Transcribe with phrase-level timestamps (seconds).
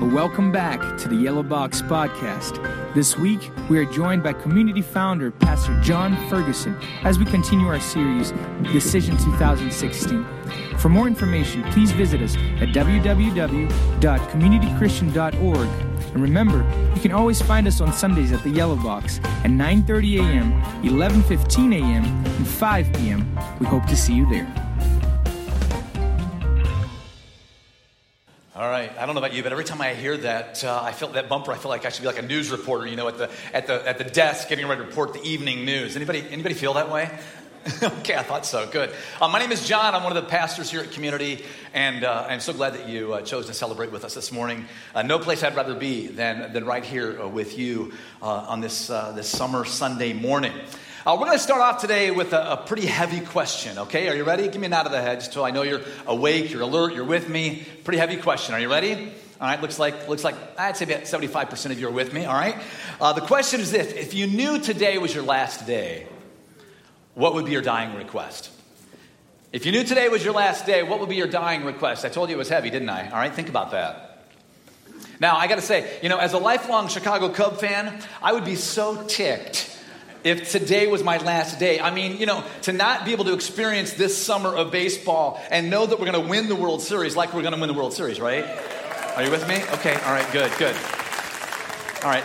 [0.00, 2.62] Welcome back to the Yellow Box Podcast.
[2.94, 7.80] This week, we are joined by community founder Pastor Jon Ferguson as we continue our
[7.80, 8.30] series,
[8.72, 10.24] Decision 2016.
[10.78, 15.68] For more information, please visit us at www.communitychristian.org.
[16.14, 16.58] And remember,
[16.94, 21.74] you can always find us on Sundays at the Yellow Box at 9:30 a.m., 11:15
[21.74, 23.36] a.m., and 5 p.m.
[23.58, 24.67] We hope to see you there.
[28.78, 28.92] Right.
[28.98, 31.28] I don't know about you, but every time I hear that, uh, I feel that
[31.28, 31.52] bumper.
[31.52, 33.66] I feel like I should be like a news reporter, you know, at the at
[33.66, 35.96] the at the desk, getting ready to report the evening news.
[35.96, 37.10] Anybody anybody feel that way?
[37.82, 38.68] okay, I thought so.
[38.70, 38.94] Good.
[39.20, 39.94] Uh, my name is John.
[39.94, 41.44] I'm one of the pastors here at Community,
[41.74, 44.64] and uh, I'm so glad that you uh, chose to celebrate with us this morning.
[44.94, 47.92] Uh, no place I'd rather be than than right here uh, with you
[48.22, 50.52] uh, on this this summer Sunday morning.
[51.08, 54.10] Uh, we're going to start off today with a, a, pretty heavy question, okay?
[54.10, 54.46] Are you ready?
[54.46, 56.92] Give me a nod of the head just so I know you're awake, you're alert,
[56.92, 57.66] you're with me.
[57.82, 58.54] Pretty heavy question.
[58.54, 59.10] Are you ready?
[59.40, 62.26] All right, looks like, looks like I'd say about 75% of you are with me,
[62.26, 62.56] all right?
[63.00, 66.06] Uh, the question is this If you knew today was your last day,
[67.14, 68.50] what would be your dying request?
[69.50, 72.04] If you knew today was your last day, what would be your dying request?
[72.04, 73.08] I told you it was heavy, didn't I?
[73.08, 74.26] All right, think about that.
[75.20, 78.44] Now, I got to say, you know, as a lifelong Chicago Cub fan, I would
[78.44, 79.76] be so ticked
[80.24, 81.80] if today was my last day.
[81.80, 85.70] I mean, you know, to not be able to experience this summer of baseball and
[85.70, 87.74] know that we're going to win the World Series like we're going to win the
[87.74, 88.44] World Series, right?
[89.16, 89.56] Are you with me?
[89.74, 90.76] Okay, all right, good, good.
[92.04, 92.24] All right.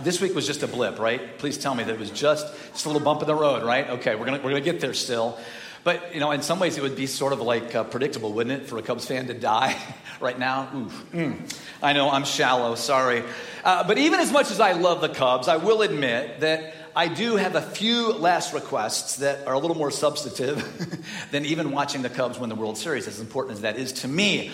[0.02, 1.38] this week was just a blip, right?
[1.38, 3.88] Please tell me that it was just, just a little bump in the road, right?
[3.88, 5.38] Okay, we're going we're gonna get there still.
[5.84, 8.62] But, you know, in some ways it would be sort of like uh, predictable, wouldn't
[8.62, 9.76] it, for a Cubs fan to die
[10.20, 10.70] right now?
[10.74, 11.06] Oof.
[11.12, 11.58] Mm.
[11.82, 13.22] I know I'm shallow, sorry.
[13.62, 17.08] Uh, but even as much as I love the Cubs, I will admit that I
[17.08, 22.00] do have a few last requests that are a little more substantive than even watching
[22.00, 24.52] the Cubs win the World Series, as important as that is to me.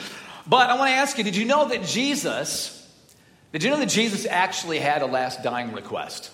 [0.49, 2.77] But I want to ask you did you know that Jesus,
[3.53, 6.31] did you know that Jesus actually had a last dying request?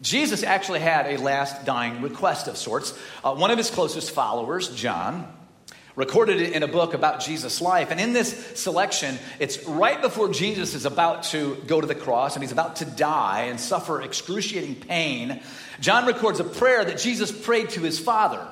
[0.00, 2.96] Jesus actually had a last dying request of sorts.
[3.24, 5.32] Uh, one of his closest followers, John,
[5.96, 7.90] recorded it in a book about Jesus' life.
[7.90, 12.36] And in this selection, it's right before Jesus is about to go to the cross
[12.36, 15.40] and he's about to die and suffer excruciating pain.
[15.80, 18.46] John records a prayer that Jesus prayed to his Father.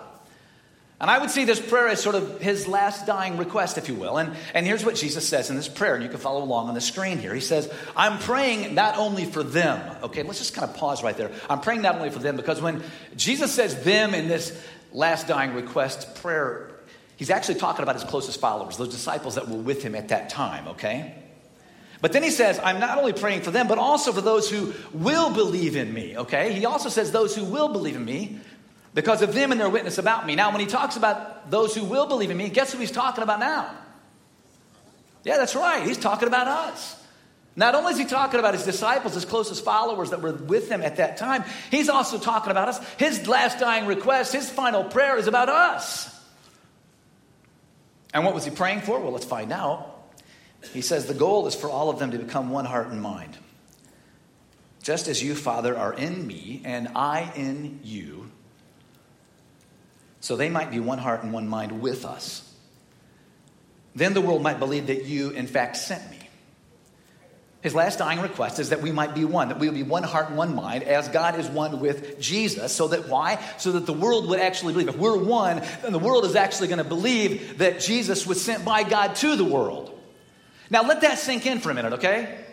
[0.99, 3.95] And I would see this prayer as sort of his last dying request, if you
[3.95, 4.17] will.
[4.17, 6.75] And, and here's what Jesus says in this prayer, and you can follow along on
[6.75, 7.34] the screen here.
[7.34, 9.97] He says, I'm praying not only for them.
[10.05, 11.31] Okay, let's just kind of pause right there.
[11.51, 12.83] I'm praying not only for them, because when
[13.15, 14.59] Jesus says them in this
[14.91, 16.71] last dying request prayer,
[17.17, 20.31] he's actually talking about his closest followers, those disciples that were with him at that
[20.31, 21.15] time, okay?
[22.01, 24.73] But then he says, I'm not only praying for them, but also for those who
[24.95, 26.55] will believe in me, okay?
[26.55, 28.39] He also says, those who will believe in me
[28.97, 30.34] because of them and their witness about me.
[30.37, 33.23] Now, when he talks about those who will believe in me, guess who he's talking
[33.23, 33.71] about now?
[35.23, 35.87] Yeah, that's right.
[35.87, 36.99] He's talking about us.
[37.57, 40.81] Not only is he talking about his disciples, his closest followers that were with him
[40.81, 42.79] at that time, he's also talking about us.
[42.95, 46.11] His last dying request, his final prayer is about us.
[48.15, 48.99] And what was he praying for?
[48.99, 49.93] Well, let's find out.
[50.73, 53.37] He says the goal is for all of them to become one heart and mind.
[54.83, 58.26] Just as you, Father, are in me and I in you,
[60.21, 62.43] so they might be one heart and one mind with us.
[63.94, 66.19] Then the world might believe that you, in fact, sent me.
[67.62, 70.04] His last dying request is that we might be one, that we would be one
[70.04, 72.72] heart and one mind, as God is one with Jesus.
[72.72, 73.43] So that why?
[73.59, 74.88] So that the world would actually believe.
[74.88, 78.65] If we're one, then the world is actually going to believe that Jesus was sent
[78.65, 79.98] by God to the world.
[80.71, 82.46] Now let that sink in for a minute, okay?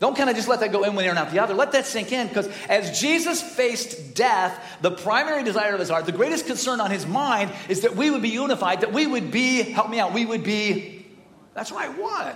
[0.00, 1.52] Don't kind of just let that go in one ear and out the other.
[1.52, 6.06] Let that sink in because as Jesus faced death, the primary desire of his heart,
[6.06, 9.30] the greatest concern on his mind is that we would be unified, that we would
[9.30, 11.06] be, help me out, we would be,
[11.52, 12.34] that's right, one.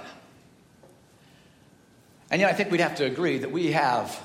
[2.30, 4.20] And yet I think we'd have to agree that we have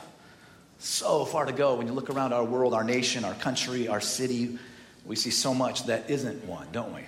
[0.79, 4.01] so far to go when you look around our world, our nation, our country, our
[4.01, 4.59] city.
[5.05, 7.01] We see so much that isn't one, don't we?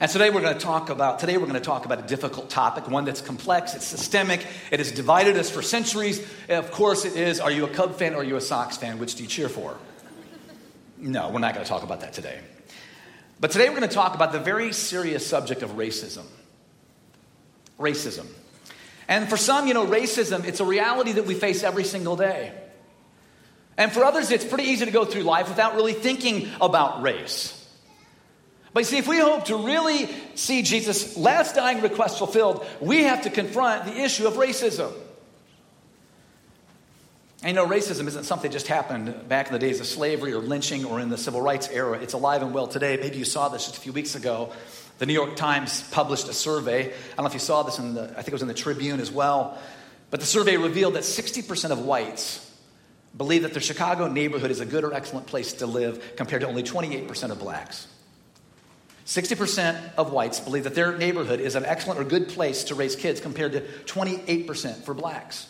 [0.00, 2.50] And today we're going to talk about today we're going to talk about a difficult
[2.50, 6.24] topic, one that's complex, it's systemic, it has divided us for centuries.
[6.48, 9.00] Of course it is, are you a Cub fan or are you a Sox fan?
[9.00, 9.76] Which do you cheer for?
[10.98, 12.38] No, we're not going to talk about that today.
[13.40, 16.26] But today we're going to talk about the very serious subject of racism.
[17.80, 18.26] Racism.
[19.08, 22.52] And for some, you know, racism, it's a reality that we face every single day.
[23.76, 27.57] And for others, it's pretty easy to go through life without really thinking about race.
[28.78, 33.22] But see, if we hope to really see Jesus' last dying request fulfilled, we have
[33.22, 34.92] to confront the issue of racism.
[37.44, 40.38] You know, racism isn't something that just happened back in the days of slavery or
[40.38, 41.98] lynching or in the civil rights era.
[41.98, 42.96] It's alive and well today.
[42.96, 44.52] Maybe you saw this just a few weeks ago.
[44.98, 46.86] The New York Times published a survey.
[46.86, 48.54] I don't know if you saw this in the, I think it was in the
[48.54, 49.58] Tribune as well.
[50.12, 52.48] But the survey revealed that 60% of whites
[53.16, 56.48] believe that their Chicago neighborhood is a good or excellent place to live compared to
[56.48, 57.88] only 28% of blacks.
[59.08, 62.94] 60% of whites believe that their neighborhood is an excellent or good place to raise
[62.94, 65.46] kids compared to 28% for blacks.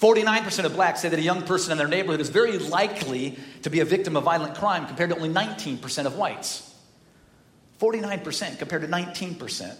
[0.00, 3.68] 49% of blacks say that a young person in their neighborhood is very likely to
[3.68, 6.74] be a victim of violent crime compared to only 19% of whites.
[7.78, 9.76] 49% compared to 19%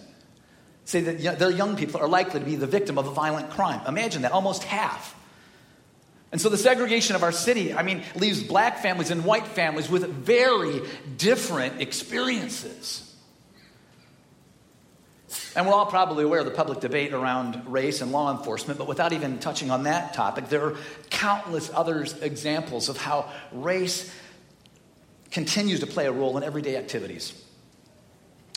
[0.85, 3.81] say that their young people are likely to be the victim of a violent crime.
[3.87, 5.15] Imagine that, almost half.
[6.31, 9.89] And so the segregation of our city, I mean, leaves black families and white families
[9.89, 10.81] with very
[11.17, 13.05] different experiences.
[15.55, 18.87] And we're all probably aware of the public debate around race and law enforcement, but
[18.87, 20.77] without even touching on that topic, there are
[21.09, 24.13] countless other examples of how race
[25.31, 27.33] continues to play a role in everyday activities.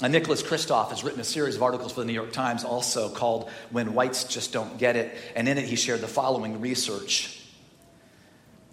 [0.03, 3.09] And Nicholas Kristof has written a series of articles for the New York Times, also
[3.09, 5.15] called When Whites Just Don't Get It.
[5.37, 7.42] And in it, he shared the following research.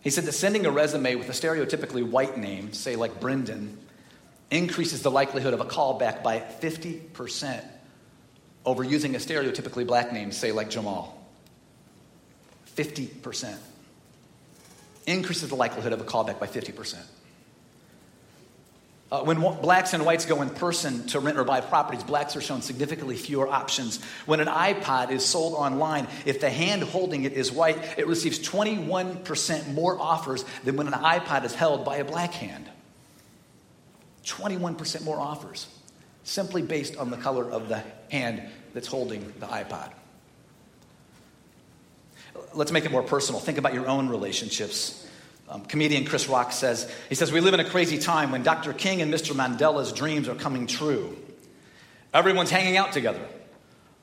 [0.01, 3.77] He said that sending a resume with a stereotypically white name, say like Brendan,
[4.49, 7.63] increases the likelihood of a callback by 50%
[8.65, 11.17] over using a stereotypically black name, say like Jamal.
[12.75, 13.57] 50%.
[15.05, 16.95] Increases the likelihood of a callback by 50%.
[19.11, 22.41] Uh, when blacks and whites go in person to rent or buy properties, blacks are
[22.41, 24.03] shown significantly fewer options.
[24.27, 28.37] When an iPod is sold online, if the hand holding it is white, it receives
[28.39, 32.69] 21% more offers than when an iPod is held by a black hand.
[34.25, 35.67] 21% more offers,
[36.23, 38.43] simply based on the color of the hand
[38.75, 39.91] that's holding the iPod.
[42.53, 43.41] Let's make it more personal.
[43.41, 45.08] Think about your own relationships.
[45.49, 48.71] Um, comedian Chris Rock says, he says, We live in a crazy time when Dr.
[48.71, 49.33] King and Mr.
[49.33, 51.17] Mandela's dreams are coming true.
[52.13, 53.25] Everyone's hanging out together.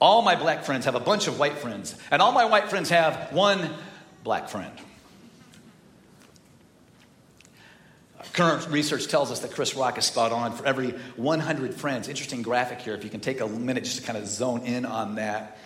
[0.00, 2.90] All my black friends have a bunch of white friends, and all my white friends
[2.90, 3.70] have one
[4.24, 4.72] black friend.
[8.32, 10.52] Current research tells us that Chris Rock is spot on.
[10.52, 14.02] For every 100 friends, interesting graphic here, if you can take a minute just to
[14.02, 15.56] kind of zone in on that.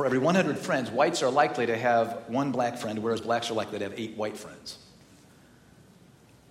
[0.00, 3.52] For every 100 friends, whites are likely to have one black friend, whereas blacks are
[3.52, 4.78] likely to have eight white friends.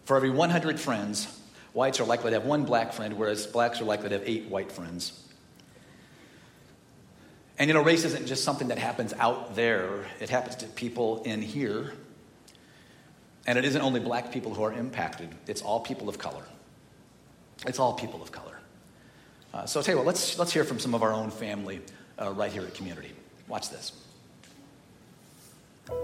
[0.05, 1.27] For every 100 friends,
[1.73, 4.49] whites are likely to have one black friend, whereas blacks are likely to have eight
[4.49, 5.27] white friends.
[7.57, 11.23] And you know, race isn't just something that happens out there, it happens to people
[11.23, 11.93] in here.
[13.47, 16.43] And it isn't only black people who are impacted, it's all people of color.
[17.65, 18.59] It's all people of color.
[19.55, 21.81] Uh, so, I'll tell you what, let's, let's hear from some of our own family
[22.21, 23.11] uh, right here at Community.
[23.49, 23.93] Watch this.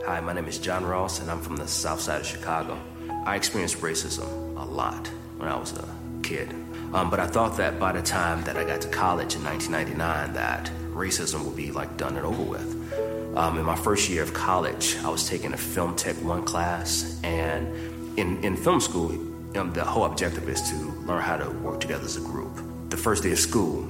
[0.03, 2.75] Hi, my name is John Ross, and I'm from the south side of Chicago.
[3.23, 4.25] I experienced racism
[4.59, 5.07] a lot
[5.37, 5.87] when I was a
[6.23, 6.49] kid.
[6.91, 10.33] Um, but I thought that by the time that I got to college in 1999,
[10.33, 13.37] that racism would be like done and over with.
[13.37, 17.19] Um, in my first year of college, I was taking a Film Tech 1 class,
[17.23, 17.67] and
[18.17, 19.11] in, in film school,
[19.55, 20.75] um, the whole objective is to
[21.05, 22.59] learn how to work together as a group.
[22.89, 23.87] The first day of school,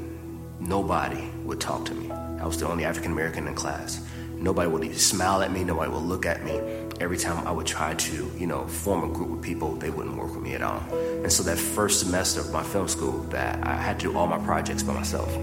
[0.59, 2.11] nobody would talk to me.
[2.39, 4.01] I was the only African American in class.
[4.37, 5.63] Nobody would even smile at me.
[5.63, 6.59] Nobody would look at me.
[6.99, 10.15] Every time I would try to, you know, form a group with people, they wouldn't
[10.17, 10.81] work with me at all.
[11.23, 14.27] And so that first semester of my film school, that I had to do all
[14.27, 15.35] my projects by myself.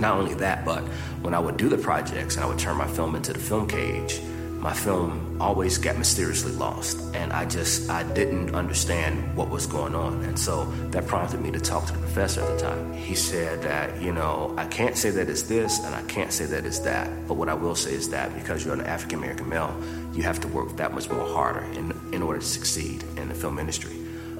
[0.00, 0.82] Not only that, but
[1.22, 3.68] when I would do the projects and I would turn my film into the film
[3.68, 4.20] cage,
[4.58, 9.94] my film always got mysteriously lost and i just i didn't understand what was going
[9.94, 10.22] on.
[10.24, 12.92] And so that prompted me to talk to the professor at the time.
[12.92, 16.44] He said that you know i can't say that it's this and i can't say
[16.46, 19.48] that it's that but what i will say is that because you're an african american
[19.48, 19.74] male
[20.12, 23.34] you have to work that much more harder in, in order to succeed in the
[23.34, 23.92] film industry.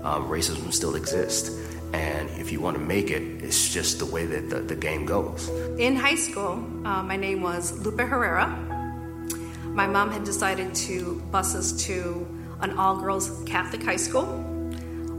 [0.03, 1.51] Um, racism still exists
[1.93, 5.07] and if you want to make it, it's just the way that the, the game
[5.07, 5.49] goes.
[5.79, 8.68] In high school, uh, my name was Lupe Herrera
[9.79, 12.27] my mom had decided to bus us to
[12.63, 14.27] an all girls Catholic high school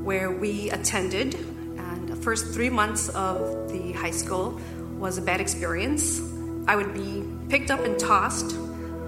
[0.03, 1.33] where we attended.
[1.77, 4.59] And the first three months of the high school
[4.97, 6.19] was a bad experience.
[6.67, 8.53] I would be picked up and tossed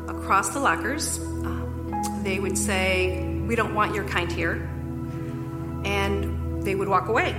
[0.07, 1.19] across the lockers.
[1.19, 1.67] Uh,
[2.23, 4.53] they would say, We don't want your kind here.
[5.83, 7.33] And they would walk away.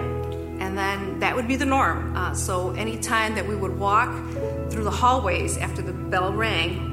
[0.61, 2.14] And then that would be the norm.
[2.14, 4.12] Uh, so anytime that we would walk
[4.69, 6.91] through the hallways after the bell rang,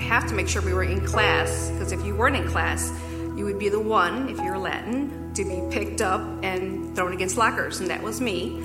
[0.00, 2.92] have to make sure we were in class because if you weren't in class,
[3.36, 7.36] you would be the one, if you're Latin, to be picked up and thrown against
[7.36, 8.60] lockers, and that was me.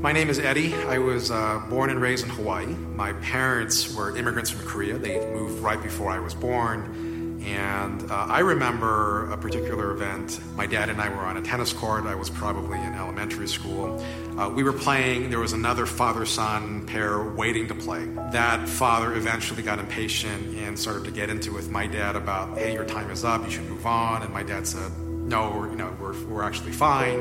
[0.00, 0.74] My name is Eddie.
[0.74, 2.66] I was uh, born and raised in Hawaii.
[2.66, 4.98] My parents were immigrants from Korea.
[4.98, 7.15] They moved right before I was born,
[7.46, 10.40] And uh, I remember a particular event.
[10.56, 12.04] My dad and I were on a tennis court.
[12.04, 14.04] I was probably in elementary school.
[14.36, 15.30] Uh, we were playing.
[15.30, 18.04] There was another father son pair waiting to play.
[18.32, 22.72] That father eventually got impatient and started to get into with my dad about, hey,
[22.72, 23.44] your time is up.
[23.44, 24.24] You should move on.
[24.24, 27.20] And my dad said, no, we're, you know, we're, we're actually fine.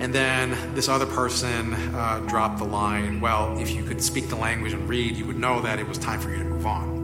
[0.00, 4.36] And then this other person uh, dropped the line, well, if you could speak the
[4.36, 7.01] language and read, you would know that it was time for you to move on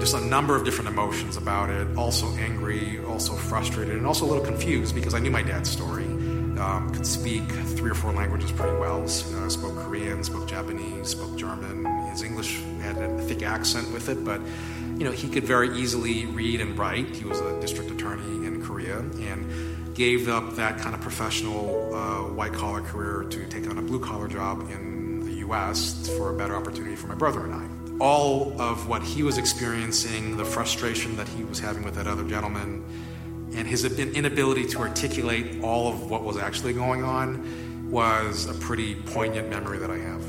[0.00, 1.96] just a number of different emotions about it.
[1.96, 6.04] Also angry, also frustrated, and also a little confused because I knew my dad's story.
[6.04, 9.02] Um, could speak three or four languages pretty well.
[9.02, 11.86] Uh, spoke Korean, spoke Japanese, spoke German.
[12.10, 14.40] His English had a thick accent with it, but
[14.98, 17.16] you know he could very easily read and write.
[17.16, 22.22] He was a district attorney in Korea and gave up that kind of professional uh,
[22.34, 26.08] white collar career to take on a blue collar job in the U.S.
[26.16, 30.36] for a better opportunity for my brother and I all of what he was experiencing,
[30.36, 32.82] the frustration that he was having with that other gentleman,
[33.54, 38.94] and his inability to articulate all of what was actually going on was a pretty
[38.94, 40.24] poignant memory that I have.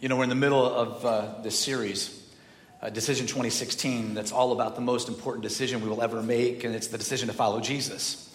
[0.00, 2.32] You know, we're in the middle of uh, this series,
[2.80, 6.74] uh, Decision 2016, that's all about the most important decision we will ever make, and
[6.74, 8.29] it's the decision to follow Jesus.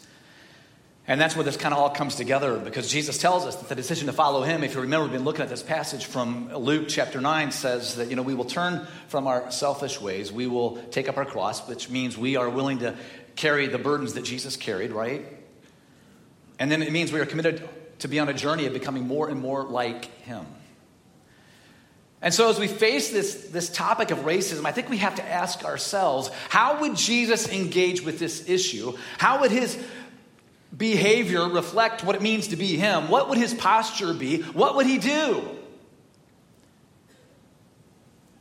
[1.08, 3.76] And that's where this kind of all comes together because Jesus tells us that the
[3.76, 6.86] decision to follow him, if you remember, we've been looking at this passage from Luke
[6.88, 10.32] chapter 9, says that, you know, we will turn from our selfish ways.
[10.32, 12.96] We will take up our cross, which means we are willing to
[13.36, 15.26] carry the burdens that Jesus carried, right?
[16.58, 17.68] And then it means we are committed
[18.00, 20.46] to be on a journey of becoming more and more like him.
[22.22, 25.24] And so, as we face this, this topic of racism, I think we have to
[25.24, 28.98] ask ourselves how would Jesus engage with this issue?
[29.20, 29.78] How would his
[30.76, 33.10] behavior reflect what it means to be him?
[33.10, 34.42] What would his posture be?
[34.42, 35.44] What would he do?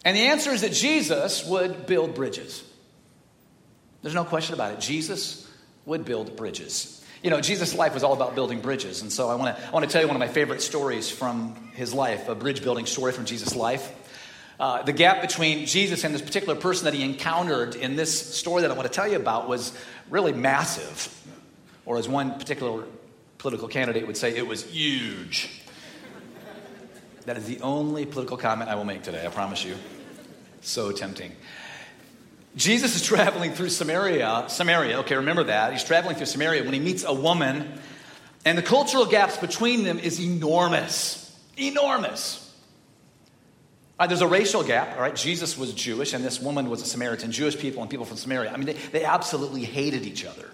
[0.04, 2.62] And the answer is that Jesus would build bridges.
[4.02, 4.80] There's no question about it.
[4.80, 5.50] Jesus
[5.86, 7.02] would build bridges.
[7.22, 9.00] You know, Jesus' life was all about building bridges.
[9.00, 11.10] And so I want to I want to tell you one of my favorite stories
[11.10, 13.90] from his life, a bridge building story from Jesus' life.
[14.60, 18.62] Uh, the gap between Jesus and this particular person that he encountered in this story
[18.62, 19.76] that I want to tell you about was
[20.10, 21.08] really massive.
[21.86, 22.84] Or as one particular
[23.38, 25.50] political candidate would say, it was huge.
[27.26, 29.76] That is the only political comment I will make today, I promise you.
[30.60, 31.32] So tempting.
[32.56, 34.44] Jesus is traveling through Samaria.
[34.48, 35.72] Samaria, okay, remember that.
[35.72, 37.78] He's traveling through Samaria when he meets a woman,
[38.44, 41.20] and the cultural gaps between them is enormous.
[41.56, 42.40] Enormous.
[43.98, 45.14] Right, there's a racial gap, all right?
[45.14, 47.30] Jesus was Jewish, and this woman was a Samaritan.
[47.30, 50.50] Jewish people and people from Samaria, I mean, they, they absolutely hated each other.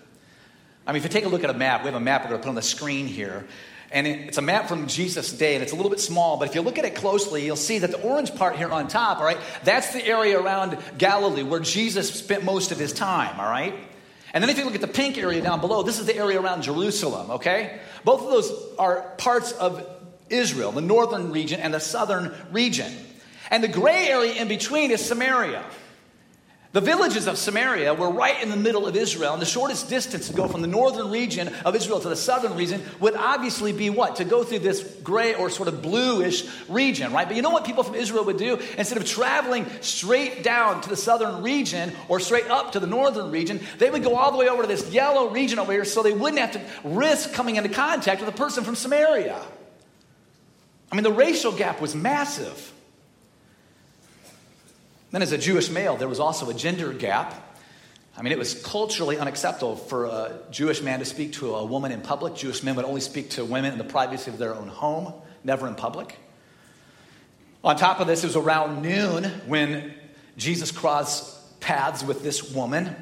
[0.90, 2.30] I mean, if you take a look at a map, we have a map we're
[2.30, 3.47] going to put on the screen here.
[3.92, 6.56] And it's a map from Jesus' day, and it's a little bit small, but if
[6.56, 9.25] you look at it closely, you'll see that the orange part here on top, all
[9.25, 13.73] right, that's the area around Galilee where Jesus spent most of his time, all right?
[14.35, 16.40] And then if you look at the pink area down below, this is the area
[16.40, 17.78] around Jerusalem, okay?
[18.02, 19.87] Both of those are parts of
[20.28, 22.92] Israel, the northern region and the southern region.
[23.49, 25.64] And the gray area in between is Samaria.
[26.72, 30.28] The villages of Samaria were right in the middle of Israel, and the shortest distance
[30.28, 33.90] to go from the northern region of Israel to the southern region would obviously be
[33.90, 34.16] what?
[34.16, 37.26] To go through this gray or sort of bluish region, right?
[37.26, 38.60] But you know what people from Israel would do?
[38.78, 43.32] Instead of traveling straight down to the southern region or straight up to the northern
[43.32, 46.04] region, they would go all the way over to this yellow region over here so
[46.04, 49.42] they wouldn't have to risk coming into contact with a person from Samaria.
[50.92, 52.72] I mean, the racial gap was massive.
[55.11, 57.35] Then, as a Jewish male, there was also a gender gap.
[58.17, 61.90] I mean, it was culturally unacceptable for a Jewish man to speak to a woman
[61.90, 62.35] in public.
[62.35, 65.12] Jewish men would only speak to women in the privacy of their own home,
[65.43, 66.17] never in public.
[67.64, 69.95] On top of this, it was around noon when
[70.37, 72.95] Jesus crossed paths with this woman.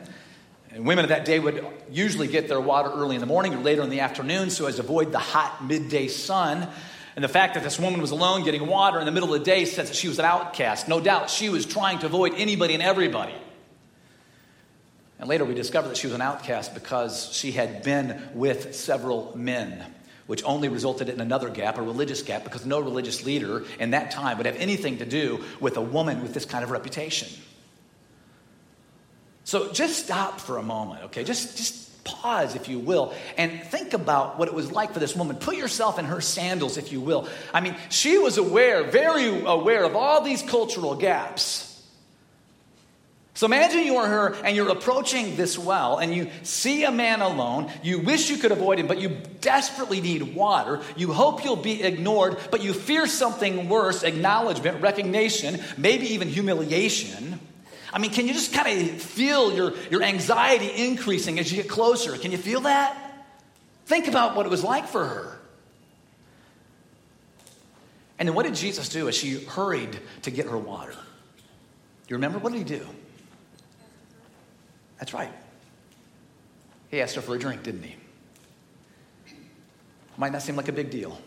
[0.70, 3.58] And women of that day would usually get their water early in the morning or
[3.58, 6.68] later in the afternoon so as to avoid the hot midday sun.
[7.18, 9.44] And the fact that this woman was alone getting water in the middle of the
[9.44, 10.86] day says that she was an outcast.
[10.86, 13.34] No doubt she was trying to avoid anybody and everybody.
[15.18, 19.36] And later we discovered that she was an outcast because she had been with several
[19.36, 19.84] men,
[20.28, 24.12] which only resulted in another gap, a religious gap, because no religious leader in that
[24.12, 27.28] time would have anything to do with a woman with this kind of reputation.
[29.42, 31.24] So just stop for a moment, okay?
[31.24, 35.14] Just, just pause, if you will, and think about what it was like for this
[35.14, 35.36] woman.
[35.36, 37.28] Put yourself in her sandals, if you will.
[37.52, 41.68] I mean, she was aware, very aware of all these cultural gaps.
[43.38, 47.20] So imagine you are her and you're approaching this well and you see a man
[47.20, 47.70] alone.
[47.84, 50.80] You wish you could avoid him, but you desperately need water.
[50.96, 57.38] You hope you'll be ignored, but you fear something worse acknowledgement, recognition, maybe even humiliation.
[57.92, 61.70] I mean, can you just kind of feel your, your anxiety increasing as you get
[61.70, 62.16] closer?
[62.16, 62.96] Can you feel that?
[63.86, 65.38] Think about what it was like for her.
[68.18, 70.96] And then what did Jesus do as she hurried to get her water?
[72.08, 72.38] You remember?
[72.38, 72.86] What did he do?
[74.98, 75.30] That's right.
[76.90, 77.96] He asked her for a drink, didn't he?
[80.16, 81.20] Might not seem like a big deal,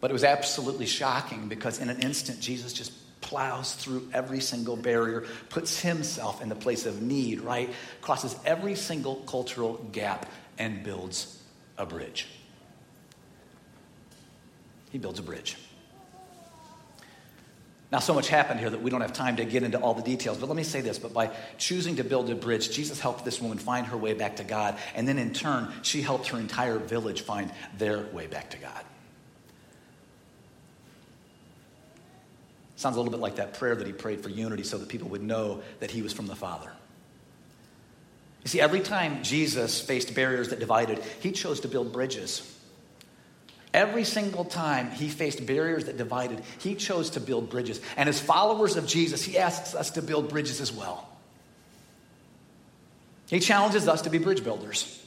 [0.00, 4.76] but it was absolutely shocking because in an instant, Jesus just plows through every single
[4.76, 7.70] barrier, puts himself in the place of need, right?
[8.00, 10.26] Crosses every single cultural gap
[10.58, 11.38] and builds
[11.78, 12.26] a bridge.
[14.90, 15.56] He builds a bridge.
[17.92, 20.02] Now, so much happened here that we don't have time to get into all the
[20.02, 20.98] details, but let me say this.
[20.98, 24.36] But by choosing to build a bridge, Jesus helped this woman find her way back
[24.36, 24.78] to God.
[24.94, 28.84] And then in turn, she helped her entire village find their way back to God.
[32.80, 35.10] Sounds a little bit like that prayer that he prayed for unity so that people
[35.10, 36.72] would know that he was from the Father.
[38.42, 42.40] You see, every time Jesus faced barriers that divided, he chose to build bridges.
[43.74, 47.82] Every single time he faced barriers that divided, he chose to build bridges.
[47.98, 51.06] And as followers of Jesus, he asks us to build bridges as well.
[53.28, 55.04] He challenges us to be bridge builders.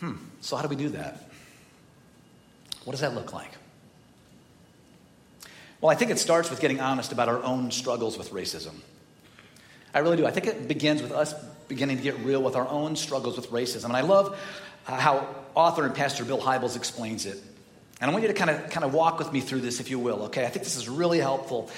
[0.00, 1.28] Hmm, so how do we do that?
[2.84, 3.50] What does that look like?
[5.86, 8.72] Well, I think it starts with getting honest about our own struggles with racism.
[9.94, 10.26] I really do.
[10.26, 11.32] I think it begins with us
[11.68, 13.84] beginning to get real with our own struggles with racism.
[13.84, 14.36] And I love
[14.88, 17.40] uh, how author and pastor Bill Hybels explains it.
[18.00, 19.88] And I want you to kind of, kind of walk with me through this, if
[19.88, 20.44] you will, okay?
[20.44, 21.70] I think this is really helpful.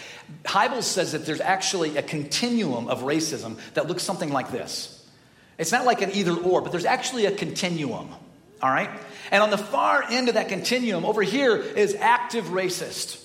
[0.45, 5.07] Hybels says that there's actually a continuum of racism that looks something like this.
[5.59, 8.09] It's not like an either or, but there's actually a continuum,
[8.63, 8.89] all right?
[9.31, 13.23] And on the far end of that continuum, over here is active racist,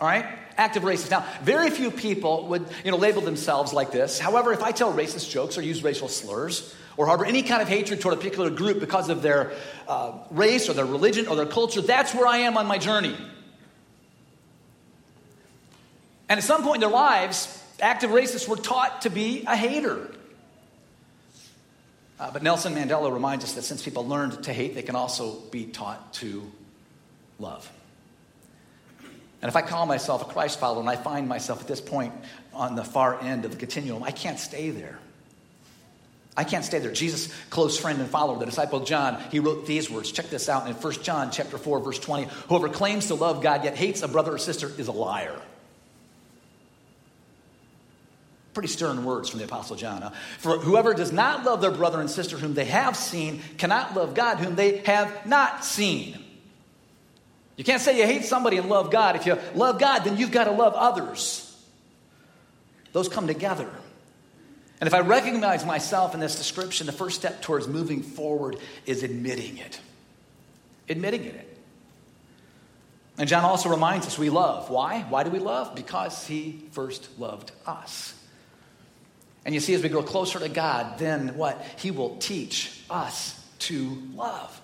[0.00, 0.26] all right?
[0.56, 1.10] Active racist.
[1.10, 4.18] Now, very few people would, you know, label themselves like this.
[4.18, 7.68] However, if I tell racist jokes or use racial slurs, or harbor any kind of
[7.68, 9.52] hatred toward a particular group because of their
[9.86, 13.16] uh, race or their religion or their culture, that's where I am on my journey.
[16.28, 20.10] And at some point in their lives, active racists were taught to be a hater.
[22.18, 25.38] Uh, but Nelson Mandela reminds us that since people learned to hate, they can also
[25.50, 26.50] be taught to
[27.38, 27.70] love.
[29.46, 32.12] And if I call myself a Christ follower and I find myself at this point
[32.52, 34.98] on the far end of the continuum, I can't stay there.
[36.36, 36.90] I can't stay there.
[36.90, 40.10] Jesus' close friend and follower, the disciple John, he wrote these words.
[40.10, 42.24] Check this out in 1 John chapter 4, verse 20.
[42.48, 45.40] Whoever claims to love God yet hates a brother or sister is a liar.
[48.52, 50.02] Pretty stern words from the Apostle John.
[50.02, 50.10] Huh?
[50.38, 54.16] For whoever does not love their brother and sister whom they have seen cannot love
[54.16, 56.18] God whom they have not seen.
[57.56, 59.16] You can't say you hate somebody and love God.
[59.16, 61.42] If you love God, then you've got to love others.
[62.92, 63.68] Those come together.
[64.80, 69.02] And if I recognize myself in this description, the first step towards moving forward is
[69.02, 69.80] admitting it.
[70.88, 71.58] Admitting it.
[73.18, 74.68] And John also reminds us we love.
[74.68, 75.00] Why?
[75.08, 75.74] Why do we love?
[75.74, 78.12] Because he first loved us.
[79.46, 81.64] And you see, as we grow closer to God, then what?
[81.78, 84.60] He will teach us to love.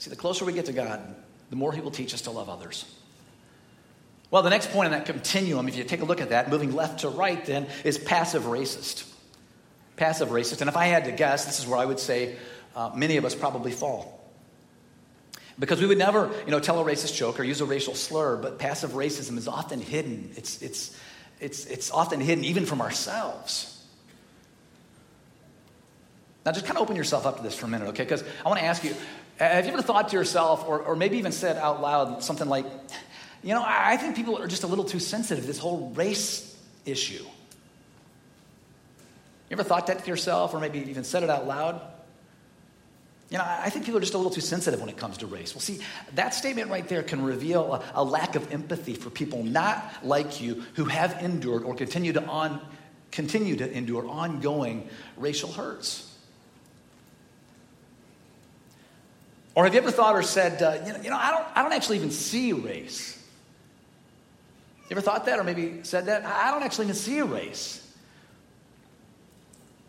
[0.00, 0.98] See, the closer we get to God,
[1.50, 2.86] the more he will teach us to love others.
[4.30, 6.74] Well, the next point in that continuum, if you take a look at that, moving
[6.74, 9.06] left to right, then, is passive racist.
[9.96, 10.62] Passive racist.
[10.62, 12.36] And if I had to guess, this is where I would say
[12.74, 14.26] uh, many of us probably fall.
[15.58, 18.36] Because we would never, you know, tell a racist joke or use a racial slur,
[18.36, 20.30] but passive racism is often hidden.
[20.34, 20.96] It's, it's,
[21.40, 23.84] it's, it's often hidden even from ourselves.
[26.46, 28.04] Now, just kind of open yourself up to this for a minute, okay?
[28.04, 28.94] Because I want to ask you
[29.40, 32.46] Uh, have you ever thought to yourself, or, or maybe even said out loud something
[32.46, 32.66] like,
[33.42, 36.54] you know, I think people are just a little too sensitive to this whole race
[36.84, 37.24] issue.
[39.48, 41.80] You ever thought that to yourself or maybe even said it out loud?
[43.30, 45.26] You know, I think people are just a little too sensitive when it comes to
[45.26, 45.54] race.
[45.54, 45.78] Well, see,
[46.16, 50.40] that statement right there can reveal a, a lack of empathy for people not like
[50.40, 52.60] you who have endured or continue to, on,
[53.10, 56.09] continue to endure ongoing racial hurts.
[59.54, 61.62] Or have you ever thought or said, uh, you, know, you know, I don't, I
[61.62, 63.16] don't actually even see race.
[64.88, 66.24] You ever thought that or maybe said that?
[66.24, 67.86] I don't actually even see a race.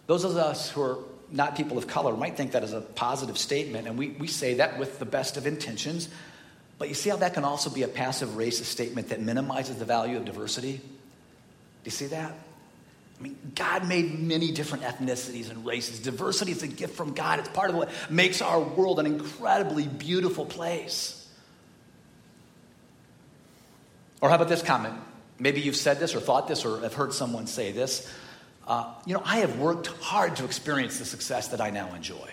[0.07, 0.97] Those of us who are
[1.31, 4.55] not people of color might think that is a positive statement, and we, we say
[4.55, 6.09] that with the best of intentions.
[6.77, 9.85] But you see how that can also be a passive racist statement that minimizes the
[9.85, 10.77] value of diversity?
[10.77, 10.83] Do
[11.85, 12.33] you see that?
[13.21, 15.99] I mean, God made many different ethnicities and races.
[15.99, 17.37] Diversity is a gift from God.
[17.37, 21.29] It's part of what makes our world an incredibly beautiful place.
[24.21, 24.95] Or how about this comment?
[25.37, 28.11] Maybe you've said this or thought this or have heard someone say this.
[28.65, 32.27] Uh, you know, I have worked hard to experience the success that I now enjoy.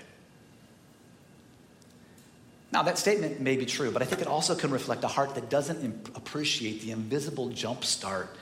[2.72, 5.34] Now, that statement may be true, but I think it also can reflect a heart
[5.34, 8.34] that doesn't imp- appreciate the invisible jump start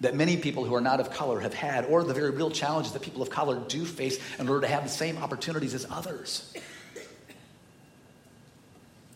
[0.00, 2.92] that many people who are not of color have had, or the very real challenges
[2.92, 6.54] that people of color do face in order to have the same opportunities as others.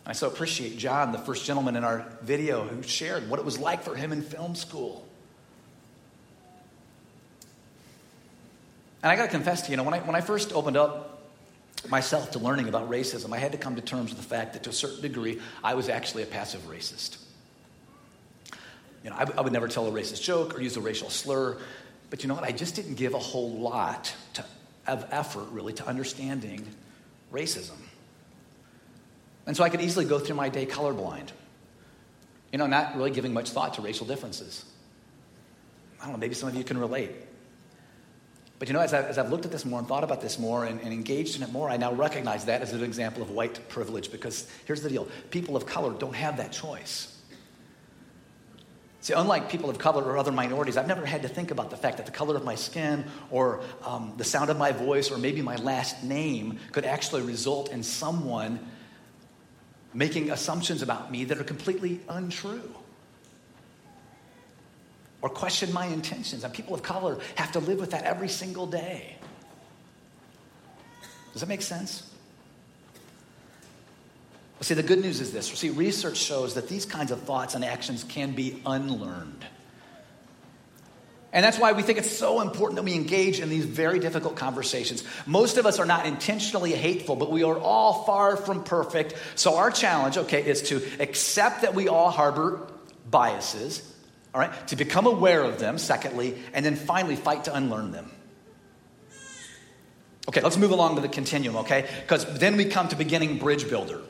[0.07, 3.59] I so appreciate John, the first gentleman in our video, who shared what it was
[3.59, 5.07] like for him in film school.
[9.03, 10.77] And I got to confess to you, you know, when I, when I first opened
[10.77, 11.33] up
[11.89, 14.63] myself to learning about racism, I had to come to terms with the fact that
[14.65, 17.24] to a certain degree, I was actually a passive racist.
[19.05, 21.59] You know, I, I would never tell a racist joke or use a racial slur,
[22.09, 22.45] but you know what?
[22.45, 24.45] I just didn't give a whole lot to,
[24.87, 26.67] of effort, really, to understanding
[27.31, 27.77] racism.
[29.47, 31.29] And so I could easily go through my day colorblind,
[32.51, 34.65] you know, not really giving much thought to racial differences.
[36.01, 37.11] I don't know, maybe some of you can relate.
[38.59, 40.39] But you know, as, I, as I've looked at this more and thought about this
[40.39, 43.31] more and, and engaged in it more, I now recognize that as an example of
[43.31, 47.14] white privilege because here's the deal people of color don't have that choice.
[49.05, 51.77] See, unlike people of color or other minorities, I've never had to think about the
[51.77, 55.19] fact that the color of my skin or um, the sound of my voice or
[55.19, 58.67] maybe my last name could actually result in someone
[59.93, 62.75] making assumptions about me that are completely untrue
[65.21, 66.43] or question my intentions.
[66.43, 69.19] And people of color have to live with that every single day.
[71.35, 72.11] Does that make sense?
[74.61, 75.49] See, the good news is this.
[75.49, 79.45] See, research shows that these kinds of thoughts and actions can be unlearned.
[81.35, 84.37] And that's why we think it's so important that we engage in these very difficult
[84.37, 85.03] conversations.
[85.27, 89.15] Most of us are not intentionally hateful, but we are all far from perfect.
[89.35, 92.61] So our challenge, okay, is to accept that we all harbor
[93.11, 93.83] biases,
[94.33, 98.13] all right, to become aware of them, secondly, and then finally fight to unlearn them.
[100.29, 101.87] Okay, let's move along to the continuum, okay?
[102.03, 104.01] Because then we come to beginning bridge builder.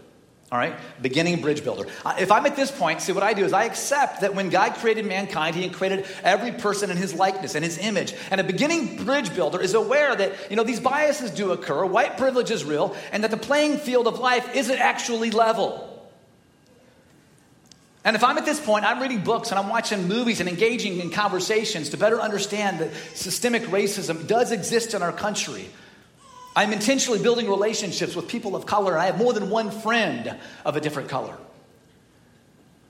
[0.54, 0.76] All right?
[1.02, 1.84] Beginning bridge builder.
[2.04, 4.50] Uh, if I'm at this point, see what I do is I accept that when
[4.50, 8.14] God created mankind, He created every person in His likeness and His image.
[8.30, 12.16] And a beginning bridge builder is aware that, you know, these biases do occur, white
[12.18, 15.90] privilege is real, and that the playing field of life isn't actually level.
[18.04, 21.00] And if I'm at this point, I'm reading books and I'm watching movies and engaging
[21.00, 25.68] in conversations to better understand that systemic racism does exist in our country.
[26.56, 30.38] I'm intentionally building relationships with people of color, and I have more than one friend
[30.64, 31.36] of a different color.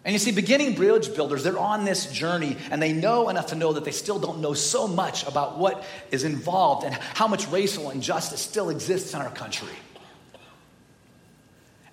[0.04, 3.54] And you see, beginning bridge builders, they're on this journey and they know enough to
[3.54, 7.48] know that they still don't know so much about what is involved and how much
[7.48, 9.72] racial injustice still exists in our country.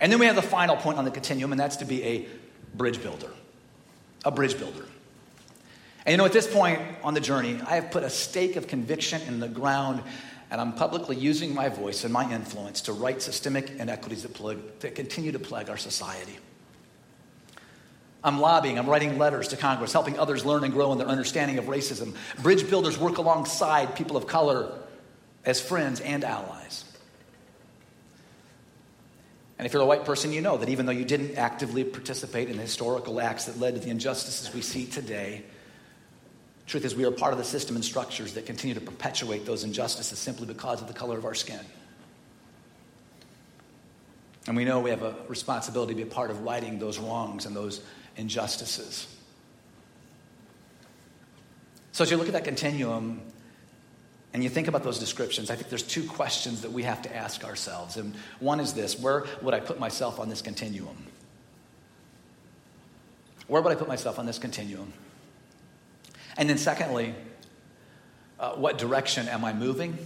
[0.01, 2.27] And then we have the final point on the continuum, and that's to be a
[2.75, 3.29] bridge builder.
[4.25, 4.83] A bridge builder.
[6.05, 8.67] And you know, at this point on the journey, I have put a stake of
[8.67, 10.01] conviction in the ground
[10.51, 14.59] and I'm publicly using my voice and my influence to right systemic inequities that, plague,
[14.81, 16.37] that continue to plague our society.
[18.21, 21.57] I'm lobbying, I'm writing letters to Congress, helping others learn and grow in their understanding
[21.57, 22.15] of racism.
[22.43, 24.77] Bridge builders work alongside people of color
[25.45, 26.83] as friends and allies.
[29.57, 32.49] And if you're a white person, you know that even though you didn't actively participate
[32.49, 35.43] in the historical acts that led to the injustices we see today,
[36.71, 39.65] Truth is, we are part of the system and structures that continue to perpetuate those
[39.65, 41.59] injustices simply because of the color of our skin.
[44.47, 47.45] And we know we have a responsibility to be a part of righting those wrongs
[47.45, 47.81] and those
[48.15, 49.13] injustices.
[51.91, 53.19] So, as you look at that continuum
[54.33, 57.13] and you think about those descriptions, I think there's two questions that we have to
[57.13, 57.97] ask ourselves.
[57.97, 60.95] And one is this where would I put myself on this continuum?
[63.47, 64.93] Where would I put myself on this continuum?
[66.37, 67.13] And then, secondly,
[68.39, 69.97] uh, what direction am I moving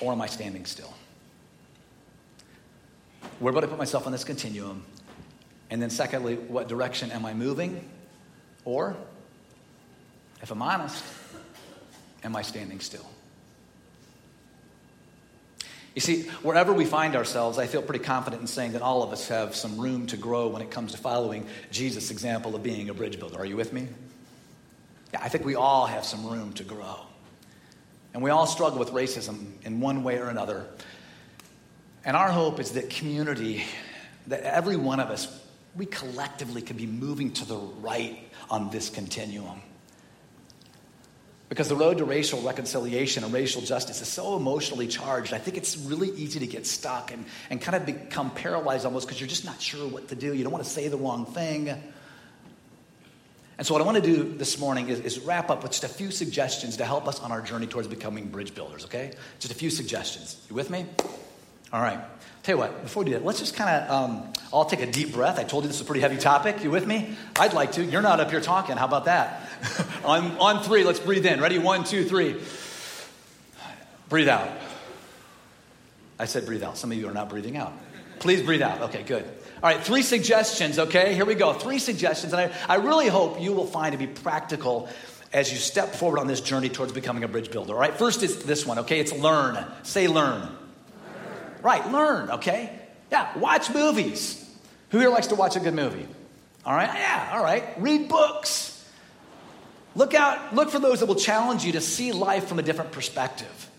[0.00, 0.92] or am I standing still?
[3.38, 4.84] Where would I put myself on this continuum?
[5.70, 7.88] And then, secondly, what direction am I moving?
[8.64, 8.96] Or,
[10.42, 11.02] if I'm honest,
[12.22, 13.06] am I standing still?
[15.94, 19.12] You see, wherever we find ourselves, I feel pretty confident in saying that all of
[19.12, 22.90] us have some room to grow when it comes to following Jesus' example of being
[22.90, 23.38] a bridge builder.
[23.38, 23.88] Are you with me?
[25.18, 26.96] I think we all have some room to grow.
[28.12, 30.66] And we all struggle with racism in one way or another.
[32.04, 33.64] And our hope is that community,
[34.26, 35.28] that every one of us,
[35.76, 38.18] we collectively can be moving to the right
[38.50, 39.60] on this continuum.
[41.48, 45.56] Because the road to racial reconciliation and racial justice is so emotionally charged, I think
[45.56, 49.28] it's really easy to get stuck and, and kind of become paralyzed almost because you're
[49.28, 50.32] just not sure what to do.
[50.32, 51.76] You don't want to say the wrong thing.
[53.60, 55.84] And so, what I want to do this morning is, is, wrap up with just
[55.84, 59.12] a few suggestions to help us on our journey towards becoming bridge builders, okay?
[59.38, 60.42] Just a few suggestions.
[60.48, 60.86] You with me?
[61.70, 62.00] All right.
[62.42, 64.90] Tell you what, before we do that, let's just kind of um, all take a
[64.90, 65.38] deep breath.
[65.38, 66.64] I told you this is a pretty heavy topic.
[66.64, 67.14] You with me?
[67.38, 67.84] I'd like to.
[67.84, 68.78] You're not up here talking.
[68.78, 69.46] How about that?
[70.06, 71.38] on, on three, let's breathe in.
[71.38, 71.58] Ready?
[71.58, 72.40] One, two, three.
[74.08, 74.48] Breathe out.
[76.18, 76.78] I said breathe out.
[76.78, 77.74] Some of you are not breathing out.
[78.20, 78.80] Please breathe out.
[78.84, 79.30] Okay, good.
[79.62, 81.14] All right, three suggestions, okay?
[81.14, 81.52] Here we go.
[81.52, 82.32] Three suggestions.
[82.32, 84.88] And I, I really hope you will find to be practical
[85.34, 87.74] as you step forward on this journey towards becoming a bridge builder.
[87.74, 89.00] All right, first is this one, okay?
[89.00, 89.62] It's learn.
[89.82, 90.48] Say learn.
[91.62, 92.78] Right, learn, okay?
[93.12, 94.42] Yeah, watch movies.
[94.90, 96.08] Who here likes to watch a good movie?
[96.64, 97.64] All right, yeah, all right.
[97.78, 98.82] Read books.
[99.94, 102.92] Look out, look for those that will challenge you to see life from a different
[102.92, 103.70] perspective.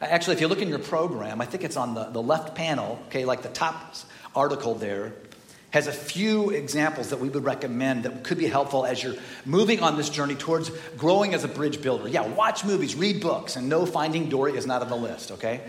[0.00, 2.98] Actually, if you look in your program, I think it's on the, the left panel,
[3.06, 3.94] okay, like the top
[4.34, 5.14] article there,
[5.70, 9.80] has a few examples that we would recommend that could be helpful as you're moving
[9.82, 12.08] on this journey towards growing as a bridge builder.
[12.08, 15.62] Yeah, watch movies, read books, and no Finding Dory is not on the list, okay?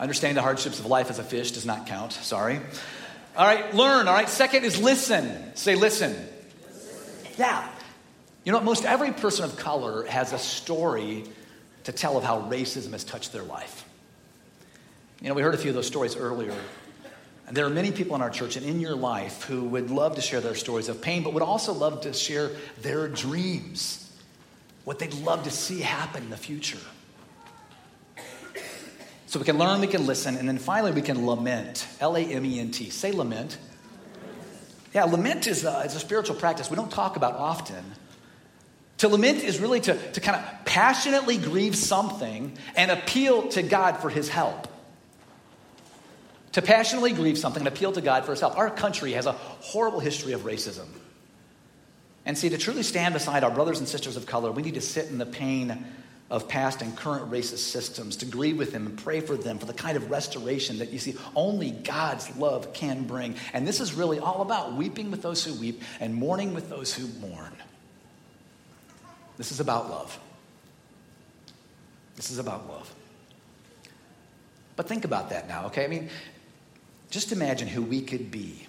[0.00, 2.12] Understand the hardships of life as a fish does not count.
[2.12, 2.60] Sorry.
[3.36, 4.08] All right, learn.
[4.08, 5.54] All right, second is listen.
[5.54, 6.14] Say listen.
[7.38, 7.66] Yeah.
[8.44, 11.24] You know, most every person of color has a story
[11.84, 13.84] to tell of how racism has touched their life.
[15.20, 16.54] You know, we heard a few of those stories earlier.
[17.46, 20.14] And there are many people in our church and in your life who would love
[20.16, 24.10] to share their stories of pain, but would also love to share their dreams,
[24.84, 26.78] what they'd love to see happen in the future.
[29.26, 31.86] So we can learn, we can listen, and then finally we can lament.
[32.00, 32.90] L A M E N T.
[32.90, 33.56] Say lament.
[34.92, 37.82] Yeah, lament is a, is a spiritual practice we don't talk about often.
[39.02, 43.96] To lament is really to, to kind of passionately grieve something and appeal to God
[43.96, 44.68] for his help.
[46.52, 48.56] To passionately grieve something and appeal to God for his help.
[48.56, 50.86] Our country has a horrible history of racism.
[52.24, 54.80] And see, to truly stand beside our brothers and sisters of color, we need to
[54.80, 55.84] sit in the pain
[56.30, 59.66] of past and current racist systems, to grieve with them and pray for them for
[59.66, 63.34] the kind of restoration that you see only God's love can bring.
[63.52, 66.94] And this is really all about weeping with those who weep and mourning with those
[66.94, 67.52] who mourn.
[69.38, 70.18] This is about love.
[72.16, 72.92] This is about love.
[74.76, 75.84] But think about that now, okay?
[75.84, 76.08] I mean,
[77.10, 78.66] just imagine who we could be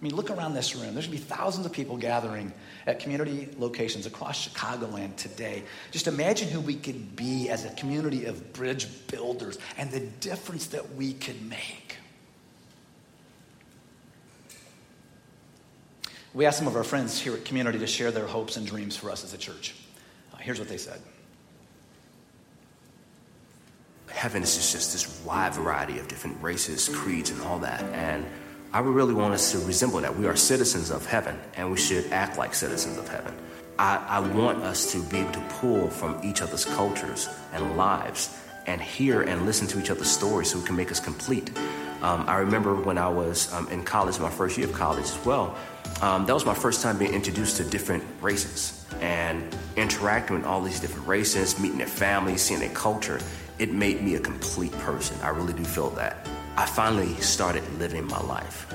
[0.00, 0.94] I mean, look around this room.
[0.94, 2.54] There's going to be thousands of people gathering
[2.86, 5.62] at community locations across Chicagoland today.
[5.90, 10.68] Just imagine who we could be as a community of bridge builders and the difference
[10.68, 11.98] that we could make.
[16.32, 18.96] We asked some of our friends here at Community to share their hopes and dreams
[18.96, 19.74] for us as a church.
[20.32, 21.00] Uh, here's what they said
[24.08, 27.82] Heaven is just this wide variety of different races, creeds, and all that.
[27.92, 28.26] And
[28.72, 30.16] I would really want us to resemble that.
[30.16, 33.34] We are citizens of heaven, and we should act like citizens of heaven.
[33.78, 38.36] I, I want us to be able to pull from each other's cultures and lives
[38.66, 41.50] and hear and listen to each other's stories so we can make us complete.
[42.02, 45.24] Um, I remember when I was um, in college, my first year of college as
[45.24, 45.56] well,
[46.00, 49.44] um, that was my first time being introduced to different races and
[49.76, 53.20] interacting with all these different races, meeting their families, seeing their culture.
[53.58, 55.18] It made me a complete person.
[55.22, 56.26] I really do feel that.
[56.56, 58.72] I finally started living my life.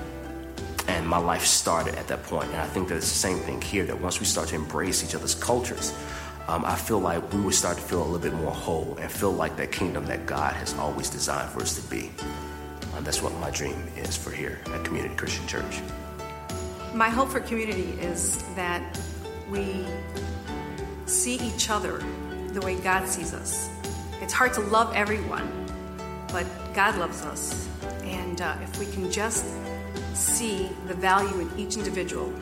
[0.88, 2.46] And my life started at that point.
[2.50, 5.02] And I think that it's the same thing here that once we start to embrace
[5.02, 5.92] each other's cultures,
[6.46, 9.10] um, I feel like we would start to feel a little bit more whole and
[9.10, 12.12] feel like that kingdom that God has always designed for us to be.
[12.96, 15.80] And that's what my dream is for here at Community Christian Church.
[16.94, 18.98] My hope for community is that
[19.50, 19.84] we
[21.04, 22.02] see each other
[22.52, 23.68] the way God sees us.
[24.22, 25.46] It's hard to love everyone,
[26.32, 27.68] but God loves us.
[28.02, 29.44] And uh, if we can just
[30.14, 32.32] see the value in each individual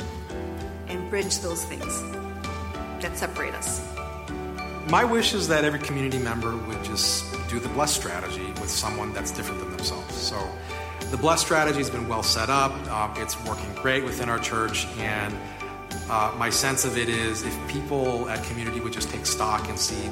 [0.86, 2.00] and bridge those things
[3.02, 3.84] that separate us.
[4.88, 9.12] My wish is that every community member would just do the bless strategy with someone
[9.12, 10.14] that's different than themselves.
[10.16, 10.36] So
[11.10, 12.72] the bless strategy has been well set up.
[12.90, 15.32] Um, it's working great within our church, and
[16.10, 19.78] uh, my sense of it is if people at community would just take stock and
[19.78, 20.10] see,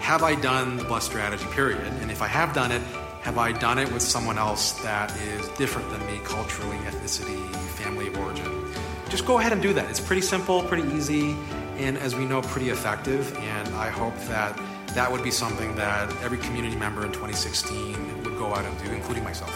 [0.00, 1.46] have I done the bless strategy?
[1.52, 1.80] Period.
[2.02, 2.82] And if I have done it,
[3.22, 7.40] have I done it with someone else that is different than me culturally, ethnicity,
[7.80, 8.66] family of origin?
[9.08, 9.88] Just go ahead and do that.
[9.88, 11.36] It's pretty simple, pretty easy,
[11.78, 13.34] and as we know, pretty effective.
[13.38, 14.58] And I hope that
[14.94, 18.90] that would be something that every community member in 2016 would go out and do,
[18.92, 19.50] including myself.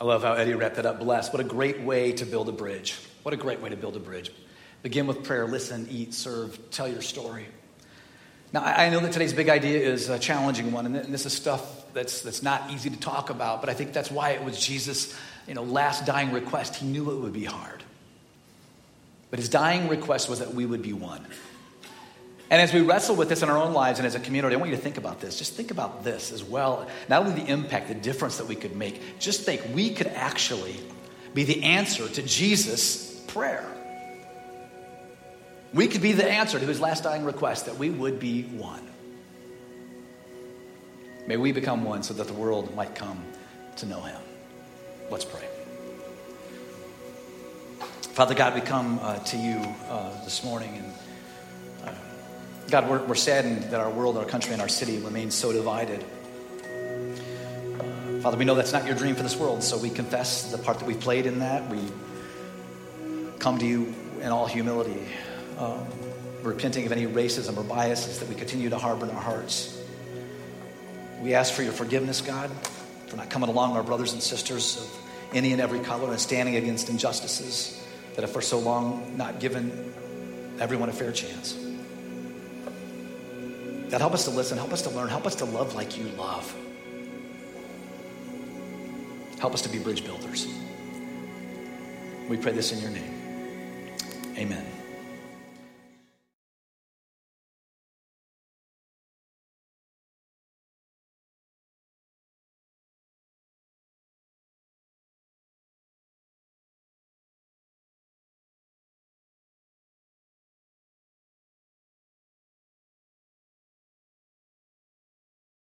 [0.00, 0.98] I love how Eddie wrapped that up.
[0.98, 1.32] Bless.
[1.32, 2.98] What a great way to build a bridge.
[3.22, 4.32] What a great way to build a bridge.
[4.82, 7.46] Begin with prayer, listen, eat, serve, tell your story.
[8.52, 11.92] Now, I know that today's big idea is a challenging one, and this is stuff
[11.92, 15.16] that's, that's not easy to talk about, but I think that's why it was Jesus'
[15.46, 16.76] you know, last dying request.
[16.76, 17.82] He knew it would be hard.
[19.36, 21.22] But his dying request was that we would be one.
[22.48, 24.58] And as we wrestle with this in our own lives and as a community, I
[24.58, 25.36] want you to think about this.
[25.36, 26.88] Just think about this as well.
[27.10, 29.18] Not only the impact, the difference that we could make.
[29.18, 30.76] Just think, we could actually
[31.34, 33.66] be the answer to Jesus' prayer.
[35.74, 38.88] We could be the answer to his last dying request that we would be one.
[41.26, 43.22] May we become one so that the world might come
[43.76, 44.22] to know him.
[45.10, 45.46] Let's pray.
[48.16, 49.58] Father God, we come uh, to you
[49.90, 50.74] uh, this morning
[51.84, 51.96] and
[52.70, 56.02] God, we're, we're saddened that our world, our country, and our city remains so divided.
[58.22, 60.78] Father, we know that's not your dream for this world, so we confess the part
[60.78, 61.68] that we played in that.
[61.68, 61.78] We
[63.38, 65.06] come to you in all humility,
[65.58, 65.86] um,
[66.42, 69.78] repenting of any racism or biases that we continue to harbor in our hearts.
[71.20, 72.50] We ask for your forgiveness, God,
[73.08, 76.56] for not coming along our brothers and sisters of any and every color and standing
[76.56, 77.75] against injustices
[78.16, 79.92] that have for so long not given
[80.58, 81.52] everyone a fair chance.
[83.90, 86.04] God, help us to listen, help us to learn, help us to love like you
[86.16, 86.52] love.
[89.38, 90.48] Help us to be bridge builders.
[92.28, 93.94] We pray this in your name.
[94.36, 94.75] Amen.